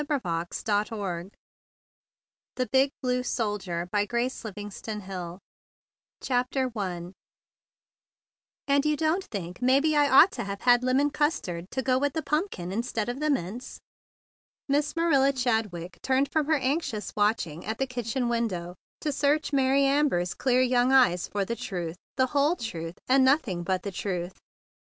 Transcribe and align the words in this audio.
A. 0.01 0.03
NAft 0.03 0.53
6 0.55 0.67
1923 0.67 1.21
< 1.21 1.29
1 1.29 1.31
THE 2.55 2.69
BIG 2.71 2.89
BLUE 3.03 3.21
SOLDIER 3.21 3.87
CHAPTER 6.23 6.71
I 6.75 7.11
"And 8.67 8.83
you 8.83 8.97
don't 8.97 9.23
think 9.25 9.61
maybe 9.61 9.95
I 9.95 10.09
ought 10.09 10.31
to 10.31 10.43
have 10.45 10.61
had 10.61 10.83
lemon 10.83 11.11
custard 11.11 11.69
to 11.69 11.83
go 11.83 11.99
with 11.99 12.13
the 12.13 12.23
pumpkin 12.23 12.71
instead 12.71 13.09
of 13.09 13.19
the 13.19 13.29
mince?" 13.29 13.79
Miss 14.67 14.95
Marilla 14.95 15.31
Chadwick 15.33 15.99
turned 16.01 16.31
from 16.31 16.47
her 16.47 16.55
anxious 16.57 17.13
watching 17.15 17.63
at 17.63 17.77
the 17.77 17.85
kitchen 17.85 18.27
window 18.27 18.73
to 19.01 19.11
search 19.11 19.53
Mary 19.53 19.83
Amber's 19.85 20.33
clear 20.33 20.61
young 20.63 20.91
eyes 20.91 21.27
for 21.27 21.45
the 21.45 21.55
truth, 21.55 21.97
the 22.17 22.25
whole 22.33 22.55
truth, 22.55 22.97
and 23.07 23.23
nothing 23.23 23.61
but 23.61 23.83
the 23.83 23.91
truth. 23.91 24.39